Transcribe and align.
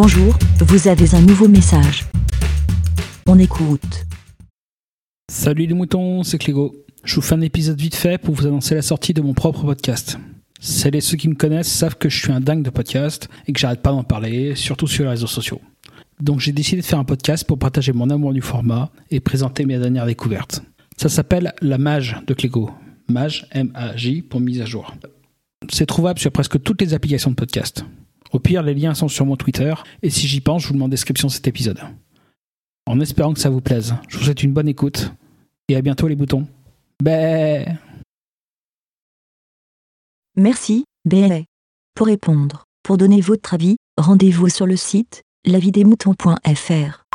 Bonjour, 0.00 0.38
vous 0.60 0.86
avez 0.86 1.12
un 1.16 1.20
nouveau 1.22 1.48
message. 1.48 2.04
On 3.26 3.36
écoute. 3.36 4.06
Salut 5.28 5.66
les 5.66 5.74
moutons, 5.74 6.22
c'est 6.22 6.38
Clégo. 6.38 6.72
Je 7.02 7.16
vous 7.16 7.20
fais 7.20 7.34
un 7.34 7.40
épisode 7.40 7.80
vite 7.80 7.96
fait 7.96 8.16
pour 8.16 8.32
vous 8.32 8.46
annoncer 8.46 8.76
la 8.76 8.82
sortie 8.82 9.12
de 9.12 9.20
mon 9.20 9.34
propre 9.34 9.64
podcast. 9.64 10.16
Celles 10.60 10.94
et 10.94 11.00
ceux 11.00 11.16
qui 11.16 11.28
me 11.28 11.34
connaissent 11.34 11.66
savent 11.66 11.96
que 11.96 12.08
je 12.08 12.16
suis 12.16 12.30
un 12.30 12.38
dingue 12.40 12.62
de 12.62 12.70
podcast 12.70 13.28
et 13.48 13.52
que 13.52 13.58
j'arrête 13.58 13.82
pas 13.82 13.90
d'en 13.90 14.04
parler, 14.04 14.54
surtout 14.54 14.86
sur 14.86 15.02
les 15.02 15.10
réseaux 15.10 15.26
sociaux. 15.26 15.60
Donc 16.20 16.38
j'ai 16.38 16.52
décidé 16.52 16.80
de 16.80 16.86
faire 16.86 17.00
un 17.00 17.04
podcast 17.04 17.44
pour 17.44 17.58
partager 17.58 17.92
mon 17.92 18.08
amour 18.08 18.32
du 18.32 18.40
format 18.40 18.92
et 19.10 19.18
présenter 19.18 19.66
mes 19.66 19.80
dernières 19.80 20.06
découvertes. 20.06 20.62
Ça 20.96 21.08
s'appelle 21.08 21.54
La 21.60 21.76
Mage 21.76 22.18
de 22.24 22.34
Clégo. 22.34 22.70
Mage, 23.08 23.48
M-A-J, 23.50 24.22
pour 24.22 24.38
mise 24.38 24.60
à 24.60 24.64
jour. 24.64 24.94
C'est 25.72 25.86
trouvable 25.86 26.20
sur 26.20 26.30
presque 26.30 26.62
toutes 26.62 26.82
les 26.82 26.94
applications 26.94 27.32
de 27.32 27.36
podcast. 27.36 27.84
Au 28.32 28.38
pire, 28.38 28.62
les 28.62 28.74
liens 28.74 28.94
sont 28.94 29.08
sur 29.08 29.26
mon 29.26 29.36
Twitter, 29.36 29.74
et 30.02 30.10
si 30.10 30.26
j'y 30.26 30.40
pense, 30.40 30.62
je 30.62 30.68
vous 30.68 30.74
le 30.74 30.78
mets 30.78 30.84
en 30.84 30.88
description 30.88 31.28
de 31.28 31.32
cet 31.32 31.46
épisode. 31.48 31.80
En 32.86 33.00
espérant 33.00 33.34
que 33.34 33.40
ça 33.40 33.50
vous 33.50 33.60
plaise, 33.60 33.94
je 34.08 34.18
vous 34.18 34.24
souhaite 34.24 34.42
une 34.42 34.52
bonne 34.52 34.68
écoute, 34.68 35.12
et 35.68 35.76
à 35.76 35.82
bientôt 35.82 36.08
les 36.08 36.16
boutons. 36.16 36.46
Bé 37.02 37.66
Merci, 40.36 40.84
BLA. 41.04 41.42
Pour 41.94 42.06
répondre, 42.06 42.64
pour 42.82 42.96
donner 42.96 43.20
votre 43.20 43.54
avis, 43.54 43.76
rendez-vous 43.96 44.48
sur 44.48 44.66
le 44.66 44.76
site 44.76 45.22
lavidemouton.fr. 45.44 47.07